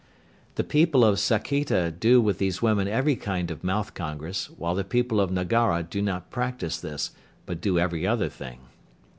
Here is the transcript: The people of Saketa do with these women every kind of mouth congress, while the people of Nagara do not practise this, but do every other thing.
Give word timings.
The 0.55 0.63
people 0.63 1.05
of 1.05 1.19
Saketa 1.19 1.91
do 1.91 2.19
with 2.19 2.39
these 2.39 2.59
women 2.59 2.87
every 2.87 3.15
kind 3.15 3.51
of 3.51 3.63
mouth 3.63 3.93
congress, 3.93 4.47
while 4.49 4.73
the 4.73 4.83
people 4.83 5.21
of 5.21 5.29
Nagara 5.29 5.83
do 5.83 6.01
not 6.01 6.31
practise 6.31 6.79
this, 6.81 7.11
but 7.45 7.61
do 7.61 7.77
every 7.77 8.07
other 8.07 8.27
thing. 8.27 8.61